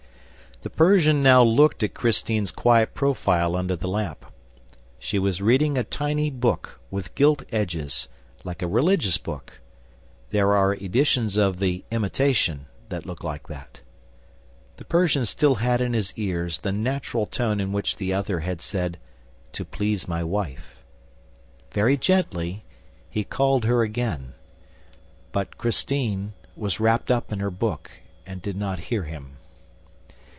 The 0.63 0.69
Persian 0.69 1.23
now 1.23 1.41
looked 1.41 1.81
at 1.81 1.95
Christine's 1.95 2.51
quiet 2.51 2.93
profile 2.93 3.55
under 3.55 3.75
the 3.75 3.87
lamp. 3.87 4.23
She 4.99 5.17
was 5.17 5.41
reading 5.41 5.75
a 5.75 5.83
tiny 5.83 6.29
book, 6.29 6.79
with 6.91 7.15
gilt 7.15 7.41
edges, 7.51 8.07
like 8.43 8.61
a 8.61 8.67
religious 8.67 9.17
book. 9.17 9.59
There 10.29 10.53
are 10.55 10.75
editions 10.75 11.35
of 11.35 11.57
THE 11.57 11.83
IMITATION 11.89 12.67
that 12.89 13.07
look 13.07 13.23
like 13.23 13.47
that. 13.47 13.81
The 14.77 14.85
Persian 14.85 15.25
still 15.25 15.55
had 15.55 15.81
in 15.81 15.93
his 15.93 16.13
ears 16.15 16.59
the 16.59 16.71
natural 16.71 17.25
tone 17.25 17.59
in 17.59 17.71
which 17.71 17.95
the 17.95 18.13
other 18.13 18.41
had 18.41 18.61
said, 18.61 18.99
"to 19.53 19.65
please 19.65 20.07
my 20.07 20.23
wife." 20.23 20.83
Very 21.71 21.97
gently, 21.97 22.63
he 23.09 23.23
called 23.23 23.63
her 23.65 23.81
again; 23.81 24.35
but 25.31 25.57
Christine 25.57 26.33
was 26.55 26.79
wrapped 26.79 27.09
up 27.09 27.31
in 27.31 27.39
her 27.39 27.49
book 27.49 27.89
and 28.27 28.43
did 28.43 28.55
not 28.57 28.77
hear 28.91 29.05
him. 29.05 29.37